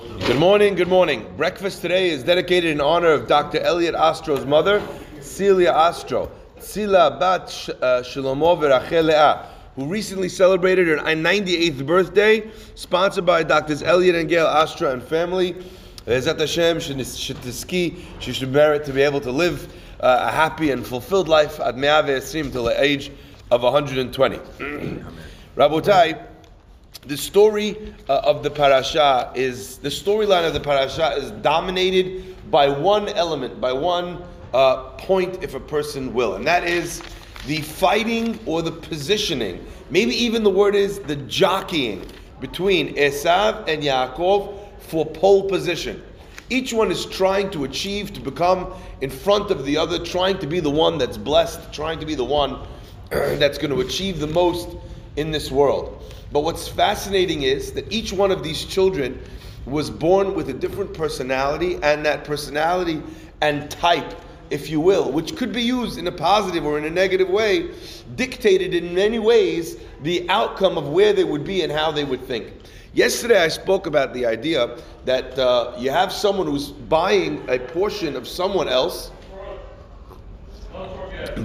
[0.00, 1.30] Good morning, good morning.
[1.36, 3.60] Breakfast today is dedicated in honor of Dr.
[3.60, 4.82] Elliot Astro's mother,
[5.20, 9.44] Celia Astro, Sila Bat Sh- uh, Shlomo Verachel
[9.76, 13.82] who recently celebrated her 98th birthday, sponsored by Drs.
[13.82, 15.54] Elliot and Gail Astro and family.
[16.06, 19.70] She should merit to be able to live
[20.00, 23.12] uh, a happy and fulfilled life at Me'ave Esrim till the age
[23.50, 24.36] of 120.
[25.56, 26.26] Rabotai,
[27.06, 32.68] the story uh, of the parasha is the storyline of the parasha is dominated by
[32.68, 37.02] one element, by one uh, point, if a person will, and that is
[37.46, 39.64] the fighting or the positioning.
[39.88, 42.04] Maybe even the word is the jockeying
[42.40, 46.02] between Esav and Yaakov for pole position.
[46.50, 50.46] Each one is trying to achieve to become in front of the other, trying to
[50.46, 52.66] be the one that's blessed, trying to be the one
[53.10, 54.68] that's going to achieve the most
[55.16, 55.99] in this world.
[56.32, 59.20] But what's fascinating is that each one of these children
[59.66, 63.02] was born with a different personality, and that personality
[63.40, 64.14] and type,
[64.50, 67.70] if you will, which could be used in a positive or in a negative way,
[68.16, 72.22] dictated in many ways the outcome of where they would be and how they would
[72.24, 72.52] think.
[72.92, 78.16] Yesterday, I spoke about the idea that uh, you have someone who's buying a portion
[78.16, 79.12] of someone else,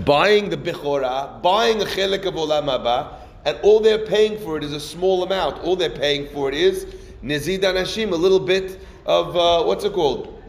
[0.05, 4.63] buying the bichora, buying a chelik of olam haba, and all they're paying for it
[4.63, 5.63] is a small amount.
[5.63, 6.85] All they're paying for it is
[7.23, 10.41] nizid adashim, a little bit of uh, what's it called?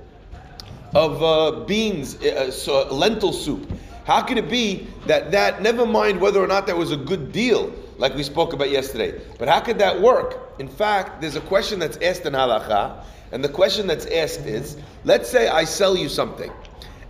[0.95, 3.71] Of uh, beans, uh, so lentil soup.
[4.05, 5.61] How could it be that that?
[5.61, 9.21] Never mind whether or not that was a good deal, like we spoke about yesterday.
[9.39, 10.55] But how could that work?
[10.59, 14.79] In fact, there's a question that's asked in halacha, and the question that's asked is:
[15.05, 16.53] Let's say I sell you something,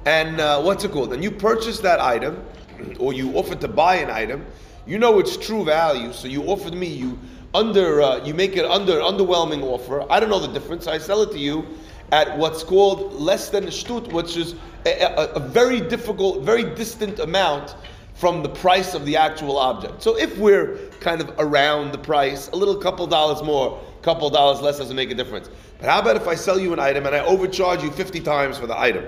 [0.04, 1.12] and uh, what's it called?
[1.12, 2.42] And you purchase that item,
[2.98, 4.44] or you offer to buy an item
[4.86, 7.18] you know its true value, so you offered me you
[7.54, 10.10] under uh, you make it under underwhelming offer.
[10.10, 10.86] I don't know the difference.
[10.86, 11.66] I sell it to you
[12.12, 16.62] at what's called less than a shtut, which is a, a, a very difficult, very
[16.74, 17.74] distant amount
[18.14, 20.02] from the price of the actual object.
[20.02, 24.62] So if we're kind of around the price, a little couple dollars more, couple dollars
[24.62, 25.50] less doesn't make a difference.
[25.78, 28.56] But how about if I sell you an item and I overcharge you 50 times
[28.56, 29.04] for the item?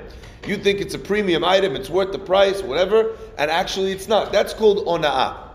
[0.46, 4.32] You think it's a premium item, it's worth the price, whatever, and actually it's not.
[4.32, 5.47] That's called ona'ah.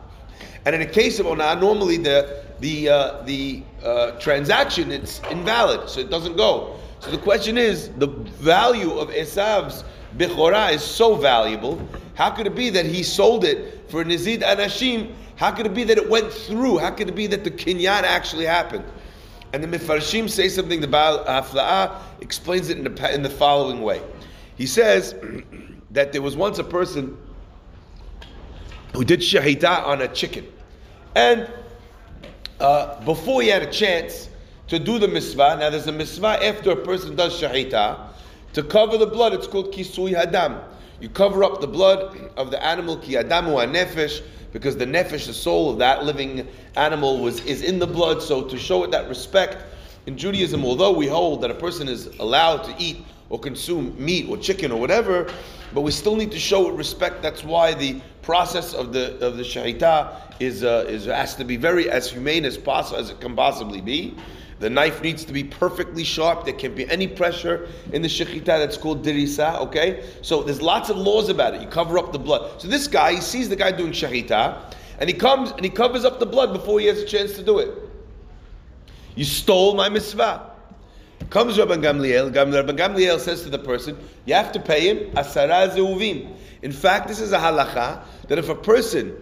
[0.65, 5.89] And in a case of onah, normally the the uh, the uh, transaction it's invalid,
[5.89, 6.79] so it doesn't go.
[6.99, 9.83] So the question is, the value of Esav's
[10.17, 11.85] bichora is so valuable.
[12.15, 15.13] How could it be that he sold it for nizid adashim?
[15.35, 16.77] How could it be that it went through?
[16.77, 18.85] How could it be that the kinyan actually happened?
[19.51, 20.79] And the Mefarshim say something.
[20.79, 24.01] The Baal Hafla'ah explains it in the, in the following way.
[24.55, 25.15] He says
[25.91, 27.17] that there was once a person
[28.93, 30.45] who did shahita on a chicken.
[31.15, 31.49] And
[32.59, 34.29] uh, before he had a chance
[34.67, 38.09] to do the mitzvah, now there's a mitzvah after a person does shahita,
[38.53, 40.63] to cover the blood, it's called kisui hadam.
[41.01, 44.21] You cover up the blood of the animal, ki adamu nefesh,
[44.53, 48.21] because the nefesh, the soul of that living animal, was is in the blood.
[48.21, 49.65] So to show it that respect
[50.05, 54.29] in Judaism, although we hold that a person is allowed to eat or consume meat
[54.29, 55.27] or chicken or whatever,
[55.73, 57.23] but we still need to show respect.
[57.23, 61.57] That's why the process of the of the shahita is uh, is has to be
[61.57, 64.15] very as humane as possible as it can possibly be.
[64.59, 66.45] The knife needs to be perfectly sharp.
[66.45, 68.45] There can't be any pressure in the shechita.
[68.45, 69.59] That's called dirisa.
[69.61, 71.61] Okay, so there's lots of laws about it.
[71.61, 72.61] You cover up the blood.
[72.61, 76.05] So this guy, he sees the guy doing shechita, and he comes and he covers
[76.05, 77.71] up the blood before he has a chance to do it.
[79.15, 80.52] You stole my mitzvah.
[81.29, 82.31] Comes Rabban Gamliel.
[82.33, 86.35] Rabban Gamliel says to the person, you have to pay him asara zehuvim.
[86.61, 89.15] In fact, this is a halacha that if a person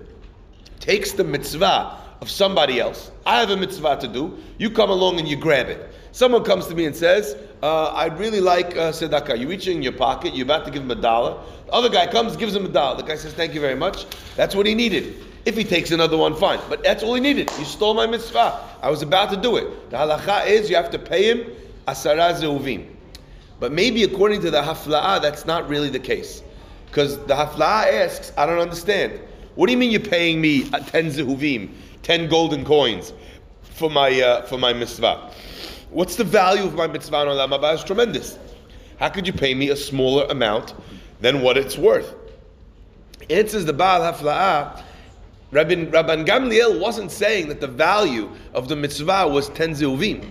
[0.80, 5.20] takes the mitzvah of somebody else, I have a mitzvah to do, you come along
[5.20, 5.94] and you grab it.
[6.12, 9.40] Someone comes to me and says, uh, I'd really like uh, tzedakah.
[9.40, 11.42] You reach in your pocket, you're about to give him a dollar.
[11.68, 12.98] The other guy comes, gives him a dollar.
[12.98, 14.06] The guy says, Thank you very much.
[14.36, 15.16] That's what he needed.
[15.46, 16.60] If he takes another one, fine.
[16.70, 17.50] But that's all he needed.
[17.58, 18.60] You stole my mitzvah.
[18.82, 19.90] I was about to do it.
[19.90, 21.52] The halacha is you have to pay him
[21.88, 22.88] asara zehuvim.
[23.60, 26.42] But maybe according to the hafla'ah, that's not really the case.
[26.88, 29.20] Because the hafla'ah asks, I don't understand.
[29.56, 31.70] What do you mean you're paying me ten zehuvim,
[32.04, 33.14] ten golden coins
[33.62, 35.32] for my uh, for my mitzvah?
[35.90, 37.74] What's the value of my mitzvah on Olam Haba?
[37.74, 38.40] It's tremendous.
[38.98, 40.74] How could you pay me a smaller amount
[41.20, 42.16] than what it's worth?
[43.30, 44.84] Answers the Baal Hafla'ah.
[45.52, 50.30] Rabban, Rabban Gamliel wasn't saying that the value of the mitzvah was ten zehuvim.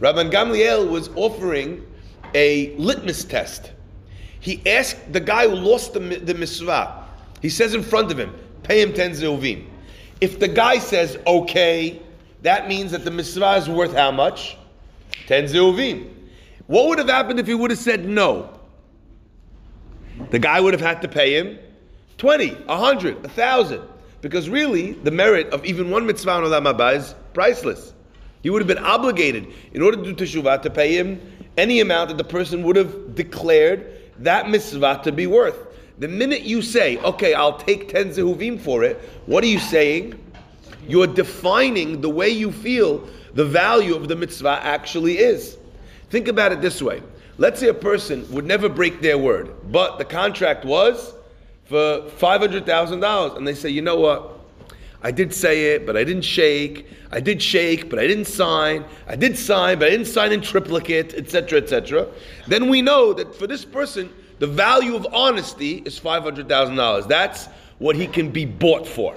[0.00, 1.86] Rabban Gamliel was offering
[2.34, 3.72] a litmus test.
[4.40, 7.04] He asked the guy who lost the, the mitzvah,
[7.42, 9.66] he says in front of him, pay him 10 zehuvim.
[10.20, 12.00] If the guy says, okay,
[12.42, 14.56] that means that the mitzvah is worth how much?
[15.26, 16.10] 10 zehuvim.
[16.66, 18.58] What would have happened if he would have said no?
[20.30, 21.58] The guy would have had to pay him
[22.18, 23.82] 20, 100, 1,000.
[24.20, 27.94] Because really, the merit of even one mitzvah on Olam Haba is priceless.
[28.42, 31.20] He would have been obligated, in order to do teshuvah, to pay him
[31.56, 35.56] any amount that the person would have declared that mitzvah to be worth.
[35.98, 38.96] The minute you say, okay, I'll take 10 zehuvim for it,
[39.26, 40.18] what are you saying?
[40.88, 45.58] You're defining the way you feel the value of the mitzvah actually is.
[46.08, 47.02] Think about it this way.
[47.36, 51.14] Let's say a person would never break their word, but the contract was
[51.66, 53.36] for $500,000.
[53.36, 54.39] And they say, you know what?
[55.02, 56.86] I did say it, but I didn't shake.
[57.10, 58.84] I did shake, but I didn't sign.
[59.06, 62.06] I did sign, but I didn't sign in triplicate, etc., etc.
[62.46, 67.08] Then we know that for this person, the value of honesty is $500,000.
[67.08, 67.46] That's
[67.78, 69.16] what he can be bought for.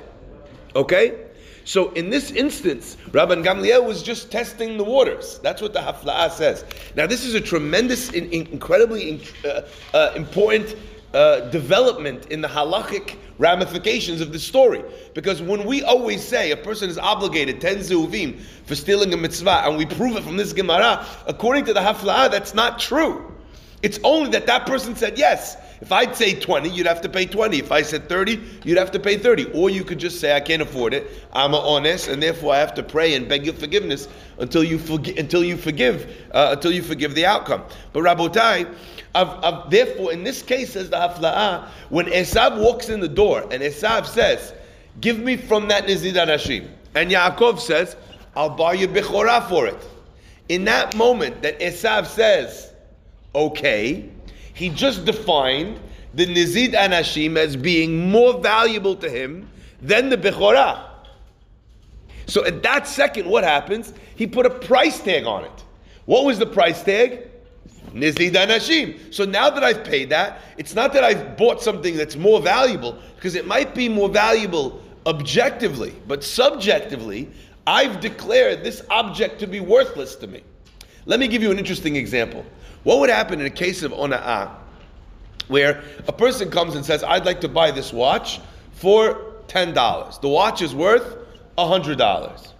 [0.76, 1.20] Okay?
[1.66, 5.40] So in this instance, Rabban Gamliel was just testing the waters.
[5.44, 6.66] That's what the Hafla'ah says.
[6.96, 9.62] Now this is a tremendous, incredibly uh,
[9.94, 10.76] uh, important
[11.14, 14.84] uh, development in the halachic ramifications of the story.
[15.14, 19.64] Because when we always say a person is obligated 10 zehuvim for stealing a mitzvah,
[19.66, 23.34] and we prove it from this Gemara, according to the Hafla'ah, that's not true.
[23.84, 25.58] It's only that that person said yes.
[25.82, 27.60] If I'd say 20, you'd have to pay 20.
[27.60, 29.52] If I said 30, you'd have to pay 30.
[29.52, 31.06] Or you could just say, I can't afford it.
[31.34, 34.08] I'm honest, and therefore I have to pray and beg your forgiveness
[34.40, 37.64] until you, forgi- until you forgive, uh, until you forgive the outcome.
[37.92, 38.74] But Rabotai,
[39.14, 43.42] I've, I've, therefore, in this case, says the Hafla'ah, when Esav walks in the door
[43.52, 44.54] and Esav says,
[45.02, 47.98] Give me from that Nizid Adashim, and Yaakov says,
[48.38, 49.78] I'll buy you Bechorah for it.
[50.48, 52.73] In that moment that Esav says,
[53.36, 54.10] Okay,
[54.54, 55.80] he just defined
[56.14, 59.50] the Nizid Adashim as being more valuable to him
[59.82, 60.90] than the Bechorah.
[62.28, 63.94] So at that second, what happens?
[64.16, 65.64] He put a price tag on it.
[66.06, 67.30] What was the price tag?
[67.94, 69.14] Nizid Adashim.
[69.14, 73.00] So now that I've paid that, it's not that I've bought something that's more valuable,
[73.16, 77.30] because it might be more valuable objectively, but subjectively,
[77.66, 80.44] I've declared this object to be worthless to me.
[81.06, 82.46] Let me give you an interesting example.
[82.84, 84.52] What would happen in a case of ona'ah,
[85.48, 88.40] where a person comes and says, I'd like to buy this watch
[88.74, 90.22] for $10.
[90.22, 91.18] The watch is worth
[91.58, 92.52] $100.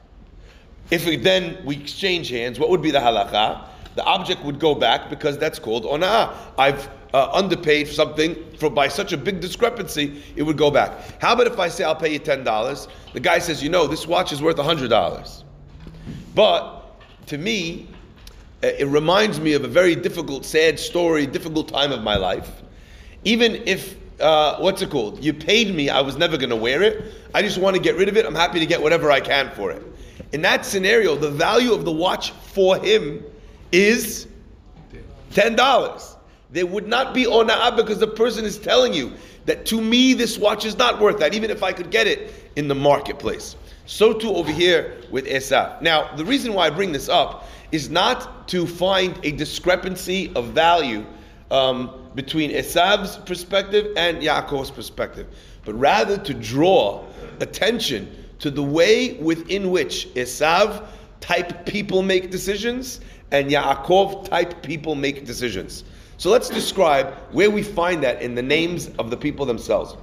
[0.92, 3.68] If we, then we exchange hands, what would be the halacha?
[3.96, 6.36] The object would go back because that's called ona'ah.
[6.58, 11.22] I've uh, underpaid something for by such a big discrepancy, it would go back.
[11.22, 12.88] How about if I say I'll pay you ten dollars?
[13.14, 15.44] The guy says, you know, this watch is worth hundred dollars.
[16.34, 17.88] But to me,
[18.64, 22.62] it reminds me of a very difficult, sad story, difficult time of my life.
[23.26, 25.24] Even if, uh, what's it called?
[25.24, 27.14] You paid me, I was never going to wear it.
[27.34, 28.26] I just want to get rid of it.
[28.26, 29.84] I'm happy to get whatever I can for it.
[30.32, 33.24] In that scenario, the value of the watch for him
[33.72, 34.28] is
[35.32, 36.16] $10.
[36.52, 39.12] There would not be ona'ah because the person is telling you
[39.46, 42.52] that to me this watch is not worth that, even if I could get it
[42.56, 43.56] in the marketplace.
[43.86, 45.82] So too over here with Esav.
[45.82, 50.50] Now, the reason why I bring this up is not to find a discrepancy of
[50.50, 51.04] value
[51.50, 55.28] um, between Esav's perspective and Yaakov's perspective,
[55.66, 57.04] but rather to draw
[57.40, 60.86] attention to the way within which Esav
[61.20, 65.84] type people make decisions and Yaakov type people make decisions.
[66.18, 69.98] So let's describe where we find that in the names of the people themselves.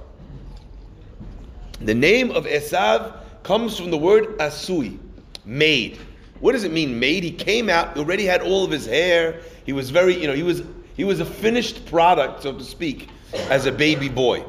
[1.79, 4.99] The name of Esav comes from the word asui,
[5.45, 5.97] made.
[6.41, 7.23] What does it mean, made?
[7.23, 9.41] He came out, already had all of his hair.
[9.65, 10.63] He was very, you know, he was
[10.97, 13.09] he was a finished product, so to speak,
[13.49, 14.43] as a baby boy.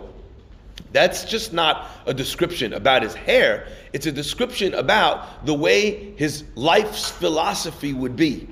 [0.92, 3.68] That's just not a description about his hair.
[3.92, 8.48] It's a description about the way his life's philosophy would be.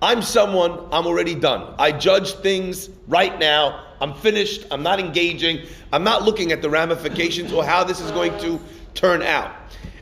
[0.00, 1.74] I'm someone, I'm already done.
[1.78, 3.84] I judge things right now.
[4.00, 4.66] I'm finished.
[4.72, 5.66] I'm not engaging.
[5.92, 8.60] I'm not looking at the ramifications or how this is going to
[8.94, 9.52] turn out.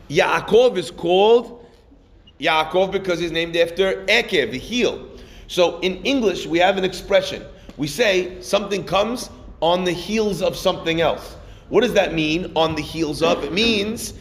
[0.09, 1.60] Yaakov is called
[2.41, 5.09] Yaakov because he's named after Ekev, the heel.
[5.47, 7.45] So in English, we have an expression.
[7.77, 9.31] We say something comes
[9.61, 11.37] on the heels of something else.
[11.69, 13.45] What does that mean, on the heels of?
[13.45, 14.15] It means,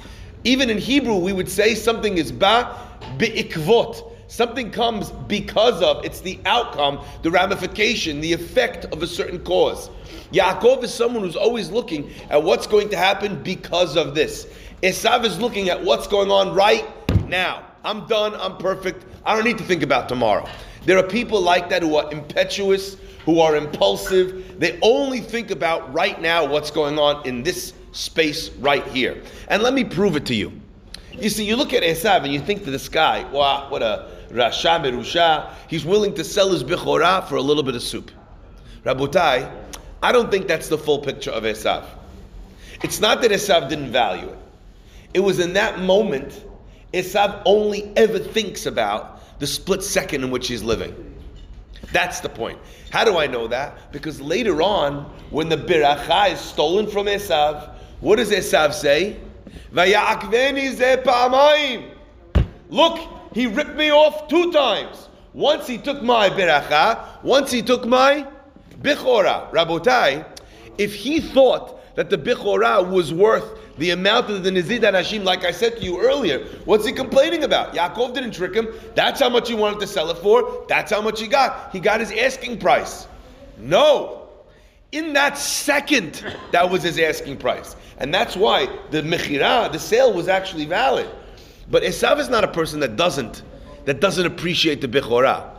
[0.43, 2.75] even in Hebrew, we would say something is ba
[3.17, 4.05] bi'ikvot.
[4.27, 9.89] Something comes because of, it's the outcome, the ramification, the effect of a certain cause.
[10.31, 14.47] Yaakov is someone who's always looking at what's going to happen because of this.
[14.83, 16.85] Esav is looking at what's going on right
[17.27, 17.68] now.
[17.83, 18.35] I'm done.
[18.35, 19.05] I'm perfect.
[19.25, 20.47] I don't need to think about tomorrow.
[20.85, 24.59] There are people like that who are impetuous, who are impulsive.
[24.59, 29.21] They only think about right now what's going on in this space right here.
[29.47, 30.51] And let me prove it to you.
[31.13, 34.09] You see, you look at Esav and you think to this guy, wow, what a
[34.29, 35.53] Rasha Merusha.
[35.67, 38.11] He's willing to sell his Bechorah for a little bit of soup.
[38.85, 39.51] Rabotai,
[40.01, 41.85] I don't think that's the full picture of Esav.
[42.81, 44.37] It's not that Esav didn't value it.
[45.13, 46.45] It was in that moment,
[46.93, 51.15] Esav only ever thinks about the split second in which he's living.
[51.91, 52.59] That's the point.
[52.91, 53.91] How do I know that?
[53.91, 59.17] Because later on, when the biracha is stolen from Esav, what does Esav say?
[62.69, 62.99] Look,
[63.33, 65.09] he ripped me off two times.
[65.33, 68.27] Once he took my biracha, once he took my
[68.81, 69.51] bichora.
[69.51, 70.25] Rabotai,
[70.77, 75.45] if he thought that the bichora was worth the amount of the Nizid Adashim, like
[75.45, 77.73] I said to you earlier, what's he complaining about?
[77.73, 78.67] Yaakov didn't trick him.
[78.93, 80.65] That's how much he wanted to sell it for.
[80.67, 81.71] That's how much he got.
[81.71, 83.07] He got his asking price.
[83.57, 84.27] No.
[84.91, 87.75] In that second, that was his asking price.
[87.99, 91.09] And that's why the mechira, the sale was actually valid.
[91.71, 93.43] But Esav is not a person that doesn't,
[93.85, 95.51] that doesn't appreciate the Bechorah.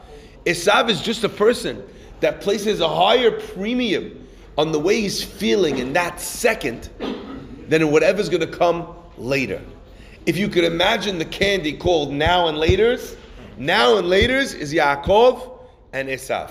[0.44, 1.82] Esav is just a person
[2.20, 4.26] that places a higher premium
[4.58, 6.90] on the way he's feeling in that second
[7.70, 8.86] than in whatever's going to come
[9.16, 9.62] later.
[10.26, 13.16] If you could imagine the candy called now and later's,
[13.56, 15.56] now and later's is Yaakov
[15.92, 16.50] and Esav.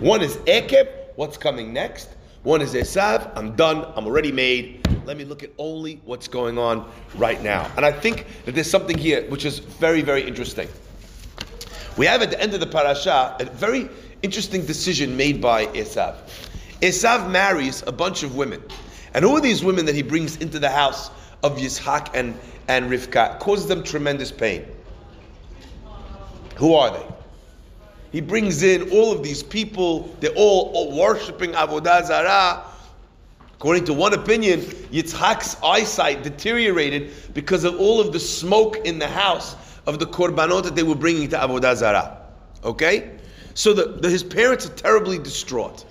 [0.00, 2.08] One is Ekev, what's coming next.
[2.42, 4.88] One is Esav, I'm done, I'm already made.
[5.04, 7.70] Let me look at only what's going on right now.
[7.76, 10.68] And I think that there's something here which is very, very interesting.
[11.98, 13.90] We have at the end of the parasha a very
[14.22, 16.16] interesting decision made by Esav.
[16.80, 18.62] Esav marries a bunch of women.
[19.16, 21.10] And are these women that he brings into the house
[21.42, 23.38] of Yitzhak and, and Rivka?
[23.38, 24.66] Causes them tremendous pain.
[26.56, 27.06] Who are they?
[28.12, 32.62] He brings in all of these people, they're all, all worshipping Avodah Zarah.
[33.54, 39.08] According to one opinion, Yitzhak's eyesight deteriorated because of all of the smoke in the
[39.08, 39.56] house
[39.86, 42.18] of the korbanot that they were bringing to Avodah Zarah.
[42.62, 43.12] Okay?
[43.54, 45.86] So the, the, his parents are terribly distraught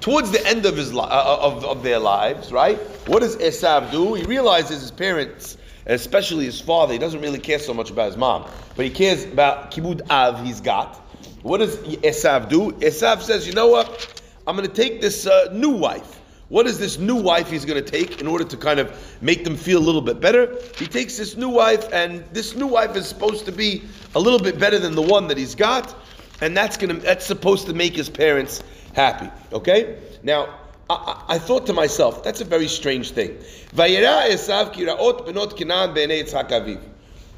[0.00, 2.78] towards the end of his li- uh, of, of their lives, right?
[3.08, 4.14] What does Esav do?
[4.14, 8.16] He realizes his parents, especially his father, he doesn't really care so much about his
[8.16, 10.96] mom, but he cares about kibud av he's got.
[11.42, 12.72] What does Esav do?
[12.72, 14.22] Esav says, you know what?
[14.46, 16.20] I'm going to take this uh, new wife.
[16.48, 19.42] What is this new wife he's going to take in order to kind of make
[19.42, 20.56] them feel a little bit better?
[20.78, 23.82] He takes this new wife, and this new wife is supposed to be
[24.14, 25.92] a little bit better than the one that he's got,
[26.40, 28.62] and that's going to that's supposed to make his parents
[28.96, 29.30] happy.
[29.52, 29.98] Okay?
[30.22, 30.48] Now,
[30.88, 33.36] I, I, thought to myself, that's a very strange thing.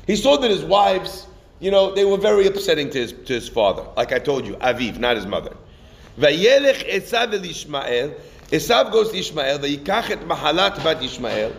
[0.07, 1.27] He saw that his wives,
[1.61, 3.85] you know, they were very upsetting to his, to his father.
[3.97, 5.57] Like I told you, Aviv, not his mother.
[8.51, 11.53] Esav goes to Ishmael, mahalat bat Ishmael,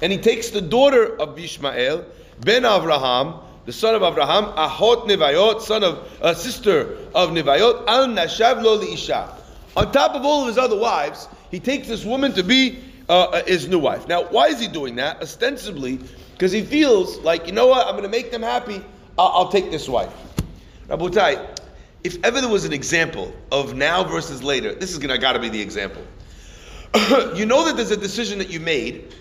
[0.00, 2.04] and he takes the daughter of Ishmael,
[2.40, 7.84] Ben Avraham, the son of Abraham, Ahot Nevayot, son of a uh, sister of Nevayot,
[7.88, 9.36] Al Nashav Lo Isha.
[9.76, 12.78] On top of all of his other wives, he takes this woman to be
[13.08, 14.08] uh, his new wife.
[14.08, 15.22] Now, why is he doing that?
[15.22, 16.00] Ostensibly,
[16.32, 18.82] because he feels like, you know what, I'm going to make them happy,
[19.18, 20.12] I'll, I'll take this wife.
[20.88, 21.56] Rabotai,
[22.04, 25.48] if ever there was an example of now versus later, this is gonna gotta be
[25.48, 26.02] the example.
[27.34, 29.12] you know that there's a decision that you made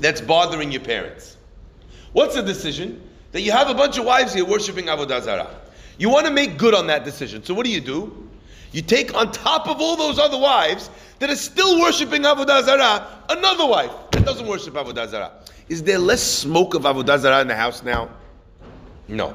[0.00, 1.36] that's bothering your parents.
[2.12, 3.00] What's the decision?
[3.30, 5.54] That you have a bunch of wives here worshiping Avodah Zarah.
[5.98, 7.44] You want to make good on that decision.
[7.44, 8.25] So what do you do?
[8.72, 13.06] You take on top of all those other wives that are still worshiping Avodah Zarah,
[13.30, 15.32] another wife that doesn't worship Avodah Zarah.
[15.68, 18.10] Is there less smoke of Avodah Zarah in the house now?
[19.08, 19.34] No.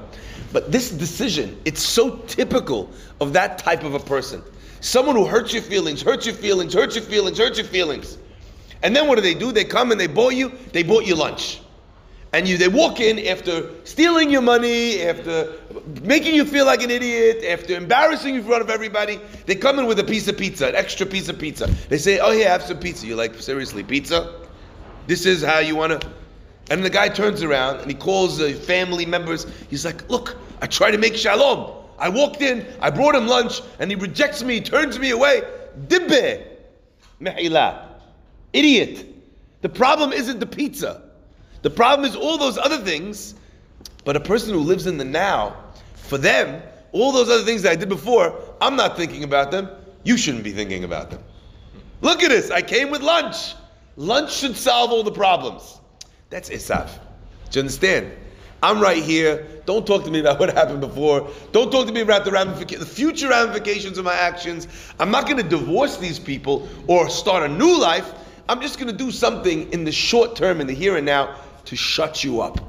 [0.54, 4.44] But this decision, it's so typical of that type of a person.
[4.82, 8.18] Someone who hurts your feelings, hurts your feelings, hurts your feelings, hurts your feelings.
[8.84, 9.52] And then what do they do?
[9.52, 11.61] They come and they bought you, they bought you lunch
[12.34, 15.54] and you they walk in after stealing your money, after
[16.02, 19.80] making you feel like an idiot, after embarrassing you in front of everybody, they come
[19.80, 21.68] in with a piece of pizza, an extra piece of pizza.
[21.90, 24.34] They say, "Oh yeah, have some pizza." You're like, "Seriously, pizza?
[25.08, 26.08] This is how you want to?"
[26.70, 29.46] And the guy turns around and he calls the family members.
[29.70, 31.70] He's like, "Look, I try to make shalom.
[32.00, 35.44] I walked in, I brought him lunch, and he rejects me, he turns me away.
[35.88, 36.42] Dibbe,
[37.22, 37.78] mehila,
[38.54, 39.06] idiot.
[39.62, 41.02] The problem isn't the pizza."
[41.62, 43.36] The problem is all those other things,
[44.03, 45.56] but a person who lives in the now,
[45.94, 49.70] for them, all those other things that I did before, I'm not thinking about them.
[50.03, 51.24] You shouldn't be thinking about them.
[52.01, 52.50] Look at this.
[52.50, 53.53] I came with lunch.
[53.96, 55.80] Lunch should solve all the problems.
[56.30, 56.89] That's Esav.
[57.51, 58.12] Do you understand?
[58.63, 59.48] I'm right here.
[59.65, 61.30] Don't talk to me about what happened before.
[61.51, 64.68] Don't talk to me about the, ramific- the future ramifications of my actions.
[65.00, 68.12] I'm not going to divorce these people or start a new life.
[68.50, 71.38] I'm just going to do something in the short term, in the here and now,
[71.65, 72.60] to shut you up.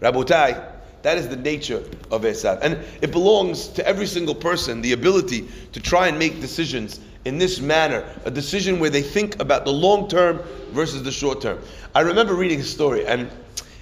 [0.00, 0.62] Rabotai,
[1.02, 2.60] That is the nature of Esav.
[2.62, 7.38] And it belongs to every single person the ability to try and make decisions in
[7.38, 10.40] this manner, a decision where they think about the long term
[10.72, 11.58] versus the short term.
[11.94, 13.30] I remember reading a story, and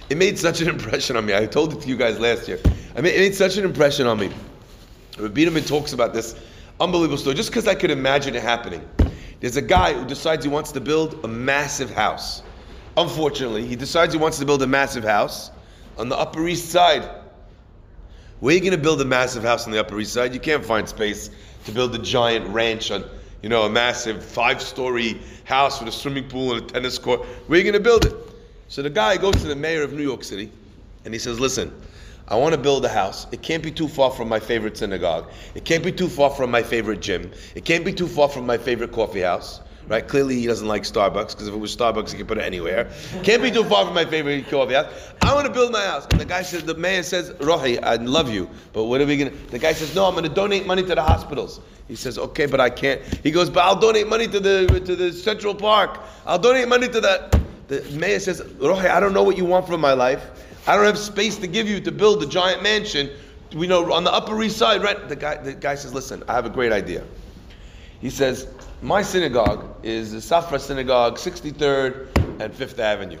[0.09, 1.35] it made such an impression on me.
[1.35, 2.59] I told it to you guys last year.
[2.95, 4.31] I mean, it made such an impression on me.
[5.17, 6.35] Rabbi talks about this
[6.79, 8.87] unbelievable story, just because I could imagine it happening.
[9.39, 12.41] There's a guy who decides he wants to build a massive house.
[12.97, 15.51] Unfortunately, he decides he wants to build a massive house
[15.97, 17.09] on the Upper East Side.
[18.39, 20.33] Where are you going to build a massive house on the Upper East Side?
[20.33, 21.29] You can't find space
[21.65, 23.03] to build a giant ranch on
[23.41, 27.21] you know, a massive five story house with a swimming pool and a tennis court.
[27.47, 28.15] Where are you going to build it?
[28.67, 30.51] So the guy goes to the mayor of New York City
[31.05, 31.73] and he says, Listen,
[32.27, 33.25] I want to build a house.
[33.31, 35.31] It can't be too far from my favorite synagogue.
[35.55, 37.31] It can't be too far from my favorite gym.
[37.55, 39.61] It can't be too far from my favorite coffee house.
[39.89, 40.07] Right?
[40.07, 42.91] Clearly, he doesn't like Starbucks because if it was Starbucks, he could put it anywhere.
[43.23, 44.85] Can't be too far from my favorite coffee house.
[45.23, 46.05] I want to build my house.
[46.11, 49.17] And the guy says, the mayor says, Rohi, I love you, but what are we
[49.17, 49.37] going to?
[49.47, 51.59] The guy says, No, I'm going to donate money to the hospitals.
[51.87, 53.01] He says, Okay, but I can't.
[53.23, 55.99] He goes, But I'll donate money to the to the Central Park.
[56.27, 57.39] I'll donate money to the.
[57.67, 60.23] The mayor says, Rohi, I don't know what you want from my life.
[60.67, 63.09] I don't have space to give you to build a giant mansion.
[63.55, 65.09] We know on the Upper East Side, right?
[65.09, 67.03] The guy, the guy says, Listen, I have a great idea.
[68.01, 68.47] He says,
[68.81, 73.19] My synagogue is the Safra Synagogue, 63rd and 5th Avenue.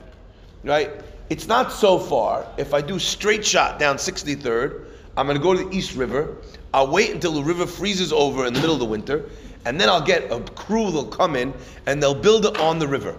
[0.63, 0.89] Right?
[1.29, 2.47] It's not so far.
[2.57, 4.85] If I do straight shot down 63rd,
[5.17, 6.37] I'm going to go to the East River.
[6.73, 9.29] I'll wait until the river freezes over in the middle of the winter,
[9.65, 11.53] and then I'll get a crew that'll come in
[11.85, 13.17] and they'll build it on the river.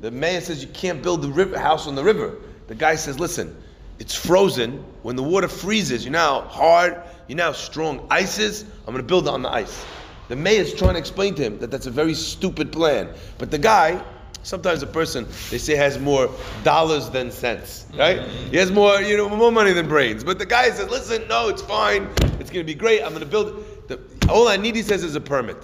[0.00, 2.36] The mayor says you can't build the river, house on the river.
[2.68, 3.60] The guy says, listen,
[3.98, 4.84] it's frozen.
[5.02, 8.62] When the water freezes, you know how hard, you know how strong ices.
[8.62, 9.84] I'm going to build on the ice.
[10.28, 13.10] The mayor's trying to explain to him that that's a very stupid plan.
[13.38, 14.02] But the guy,
[14.42, 16.30] sometimes a person, they say, has more
[16.62, 18.20] dollars than cents, right?
[18.20, 18.50] Mm-hmm.
[18.50, 20.24] He has more, you know, more money than brains.
[20.24, 22.08] But the guy says, listen, no, it's fine.
[22.40, 23.02] It's going to be great.
[23.02, 23.64] I'm going to build.
[23.88, 24.00] The,
[24.30, 25.58] all I need, he says, is a permit.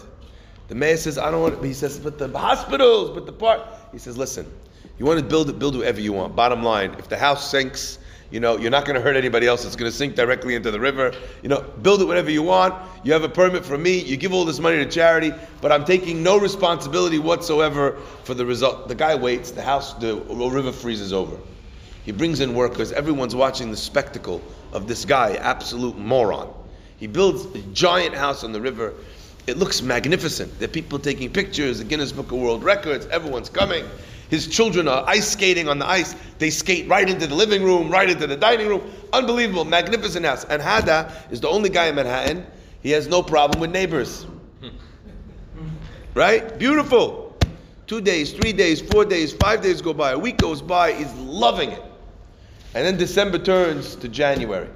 [0.68, 1.54] The mayor says, I don't want.
[1.54, 1.64] It.
[1.64, 3.62] He says, but the hospitals, but the park.
[3.92, 4.46] He says, listen,
[4.98, 6.36] you want to build it, build whatever you want.
[6.36, 7.98] Bottom line, if the house sinks,
[8.30, 9.64] you know, you're not going to hurt anybody else.
[9.64, 11.12] It's going to sink directly into the river.
[11.42, 12.74] You know, build it whatever you want.
[13.02, 13.98] You have a permit from me.
[13.98, 18.46] You give all this money to charity, but I'm taking no responsibility whatsoever for the
[18.46, 18.88] result.
[18.88, 19.50] The guy waits.
[19.50, 21.36] The house, the river freezes over.
[22.04, 22.92] He brings in workers.
[22.92, 24.40] Everyone's watching the spectacle
[24.72, 26.52] of this guy, absolute moron.
[26.96, 28.94] He builds a giant house on the river.
[29.46, 30.58] It looks magnificent.
[30.58, 33.84] There are people taking pictures, the Guinness Book of World Records, everyone's coming.
[34.30, 36.14] His children are ice skating on the ice.
[36.38, 38.88] They skate right into the living room, right into the dining room.
[39.12, 40.44] Unbelievable, magnificent house.
[40.44, 42.46] And Hada is the only guy in Manhattan.
[42.82, 44.26] He has no problem with neighbors.
[46.14, 46.58] Right?
[46.58, 47.36] Beautiful.
[47.86, 51.12] Two days, three days, four days, five days go by, a week goes by, he's
[51.14, 51.82] loving it.
[52.74, 54.68] And then December turns to January.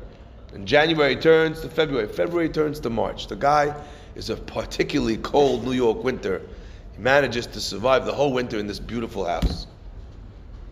[0.53, 2.09] And January turns to February.
[2.09, 3.29] February turns to March.
[3.29, 3.81] The guy
[4.17, 6.43] is a particularly cold New York winter.
[6.97, 9.67] He manages to survive the whole winter in this beautiful house.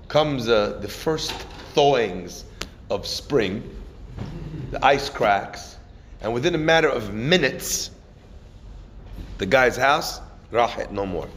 [0.08, 1.32] Comes uh, the first
[1.74, 2.44] thawings
[2.90, 3.62] of spring,
[4.70, 5.76] the ice cracks,
[6.20, 7.90] and within a matter of minutes,
[9.38, 10.20] the guy's house,
[10.52, 11.28] rahet, no more.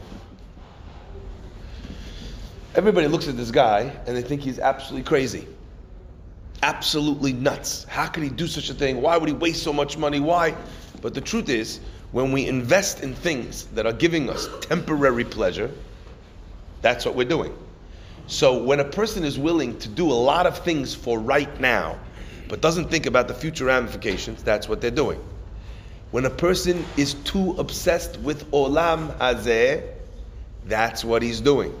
[2.76, 5.48] Everybody looks at this guy and they think he's absolutely crazy.
[6.62, 7.84] Absolutely nuts.
[7.84, 9.00] How could he do such a thing?
[9.00, 10.20] Why would he waste so much money?
[10.20, 10.54] Why?
[11.00, 11.80] But the truth is,
[12.16, 15.70] when we invest in things that are giving us temporary pleasure,
[16.80, 17.54] that's what we're doing.
[18.26, 21.98] So when a person is willing to do a lot of things for right now,
[22.48, 25.22] but doesn't think about the future ramifications, that's what they're doing.
[26.10, 29.86] When a person is too obsessed with olam hazeh,
[30.64, 31.78] that's what he's doing.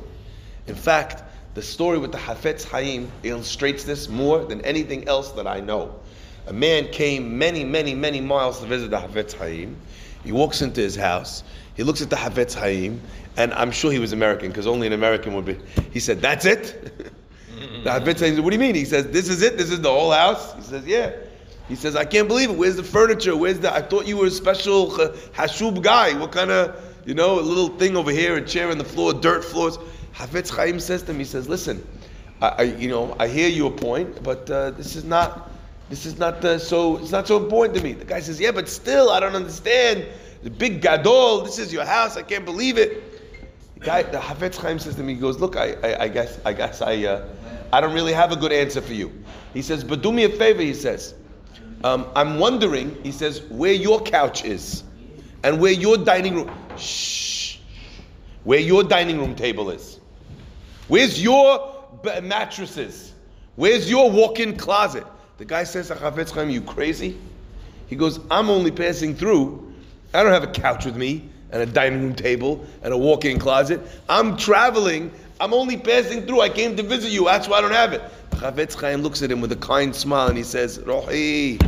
[0.66, 1.22] In fact,
[1.54, 5.98] the story with the Hafetz Haim illustrates this more than anything else that I know.
[6.46, 9.78] A man came many, many, many miles to visit the Hafetz Haim.
[10.26, 11.44] He walks into his house.
[11.76, 13.00] He looks at the Hafetz Haim,
[13.36, 15.56] and I'm sure he was American because only an American would be.
[15.92, 16.96] He said, "That's it."
[17.84, 19.56] the Hafetz Haim said, "What do you mean?" He says, "This is it.
[19.56, 21.12] This is the whole house." He says, "Yeah."
[21.68, 22.56] He says, "I can't believe it.
[22.56, 23.36] Where's the furniture?
[23.36, 23.72] Where's the?
[23.72, 26.18] I thought you were a special uh, hashub guy.
[26.18, 26.74] What kind of,
[27.06, 29.78] you know, a little thing over here, a chair on the floor, dirt floors."
[30.12, 31.86] Hafetz Chaim says to him, he says, "Listen,
[32.42, 35.52] I, I you know, I hear your point, but uh, this is not."
[35.88, 36.96] This is not uh, so.
[36.96, 37.92] It's not so important to me.
[37.92, 40.06] The guy says, "Yeah, but still, I don't understand.
[40.42, 41.42] The big gadol.
[41.42, 42.16] This is your house.
[42.16, 43.02] I can't believe it."
[43.78, 46.40] The guy, the Hafetz Chaim says to me, he goes, "Look, I, I, I guess,
[46.44, 47.28] I guess, I, uh,
[47.72, 49.12] I don't really have a good answer for you."
[49.54, 51.14] He says, "But do me a favor." He says,
[51.84, 54.82] um, "I'm wondering." He says, "Where your couch is,
[55.44, 57.58] and where your dining room, shh,
[58.42, 60.00] where your dining room table is.
[60.88, 61.74] Where's your
[62.22, 63.14] mattresses?
[63.54, 65.06] Where's your walk-in closet?"
[65.38, 67.18] The guy says Chafetz Chaim, you crazy?
[67.88, 69.74] He goes, I'm only passing through.
[70.14, 73.38] I don't have a couch with me and a dining room table and a walk-in
[73.38, 73.80] closet.
[74.08, 75.12] I'm traveling.
[75.38, 76.40] I'm only passing through.
[76.40, 77.26] I came to visit you.
[77.26, 78.02] That's why I don't have it.
[78.30, 81.60] Chafetz Chaim looks at him with a kind smile and he says, Rohi,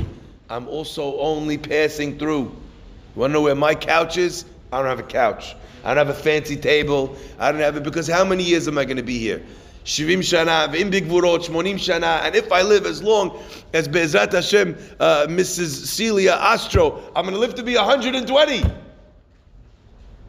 [0.48, 2.44] I'm also only passing through.
[2.44, 4.46] You want to know where my couch is?
[4.72, 5.54] I don't have a couch.
[5.84, 7.16] I don't have a fancy table.
[7.38, 9.42] I don't have it because how many years am I going to be here?
[9.88, 14.76] Shivim shana, v'im bigvurot, shmonim shana, and if I live as long as Be'ezrat Hashem,
[15.00, 15.86] uh, Mrs.
[15.86, 18.64] Celia Astro, I'm going to live to be 120.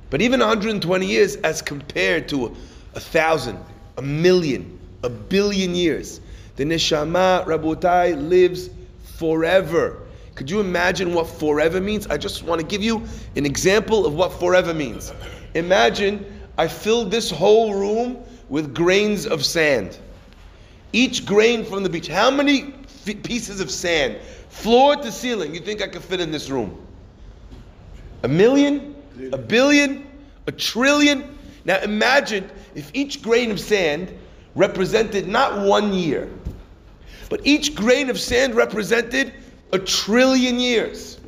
[0.10, 2.52] But even 120 years as compared to a,
[2.96, 3.60] a thousand,
[3.98, 6.22] a million, a billion years,
[6.56, 8.70] the neshama, Rabotai, lives
[9.18, 10.04] forever.
[10.36, 12.08] Could you imagine what forever means?
[12.08, 13.04] I just want to give you
[13.36, 15.12] an example of what forever means.
[15.54, 16.26] Imagine
[16.58, 19.98] I filled this whole room with grains of sand.
[20.92, 22.08] Each grain from the beach.
[22.08, 22.74] How many
[23.06, 24.18] f- pieces of sand,
[24.50, 26.86] floor to ceiling, you think I could fit in this room?
[28.24, 28.96] A million?
[29.32, 30.08] A billion?
[30.48, 31.38] A trillion?
[31.66, 34.12] Now imagine if each grain of sand
[34.56, 36.28] represented not one year,
[37.30, 39.34] but each grain of sand represented
[39.72, 41.20] a trillion years.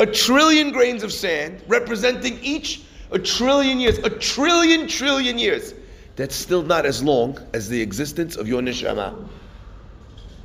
[0.00, 5.74] A trillion grains of sand representing each a trillion years, a trillion trillion years.
[6.16, 9.28] That's still not as long as the existence of your neshama.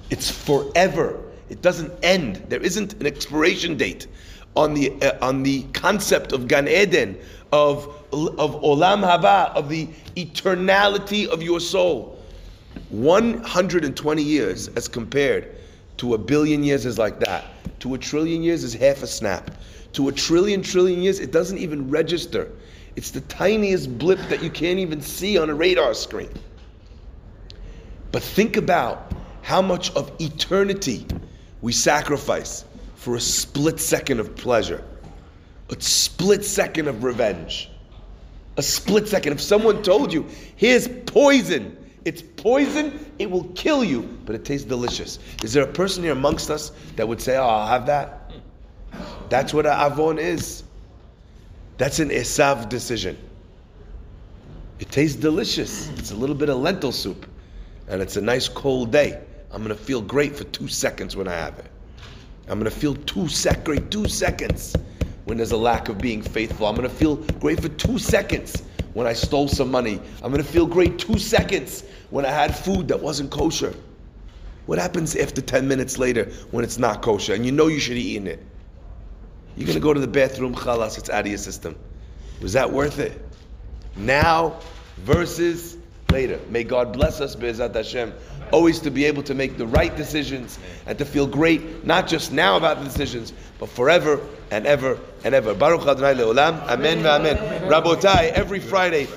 [0.09, 1.19] It's forever.
[1.49, 2.37] It doesn't end.
[2.49, 4.07] There isn't an expiration date
[4.55, 7.17] on the uh, on the concept of Gan Eden,
[7.51, 12.17] of of Olam Haba, of the eternality of your soul.
[12.89, 15.55] 120 years as compared
[15.97, 17.45] to a billion years is like that.
[17.81, 19.51] To a trillion years is half a snap
[19.93, 22.51] to a trillion trillion years, it doesn't even register.
[22.95, 26.31] It's the tiniest blip that you can't even see on a radar screen.
[28.11, 31.05] But think about how much of eternity
[31.61, 34.83] we sacrifice for a split second of pleasure,
[35.69, 37.69] a split second of revenge,
[38.57, 39.33] a split second.
[39.33, 40.25] If someone told you,
[40.55, 45.19] here's poison, it's poison, it will kill you, but it tastes delicious.
[45.43, 48.18] Is there a person here amongst us that would say, oh, I'll have that?
[49.29, 50.63] That's what an avon is.
[51.77, 53.17] That's an Esav decision.
[54.79, 55.89] It tastes delicious.
[55.97, 57.25] It's a little bit of lentil soup.
[57.87, 59.21] And it's a nice cold day.
[59.51, 61.65] I'm to feel great for two seconds when I have it.
[62.47, 64.75] I'm to feel two sec great two seconds
[65.25, 66.67] when there's a lack of being faithful.
[66.67, 68.63] I'm to feel great for two seconds
[68.93, 69.99] when I stole some money.
[70.23, 73.73] I'm to feel great two seconds when I had food that wasn't kosher.
[74.65, 77.97] What happens after 10 minutes later when it's not kosher and you know you should
[77.97, 78.43] have eaten it?
[79.59, 81.75] You're going to go to the bathroom, chalas, it's out of your system.
[82.41, 83.11] Was that worth it?
[83.97, 84.61] Now
[84.99, 85.77] versus
[86.09, 86.39] later.
[86.49, 88.13] May God bless us, Be'ezat Hashem,
[88.53, 92.31] always to be able to make the right decisions and to feel great, not just
[92.31, 95.53] now about the decisions, but forever and ever and ever.
[95.53, 96.61] Baruch Adonai Le'olam.
[96.63, 97.37] Amen Amen.
[97.69, 99.07] Rabotai, every Friday,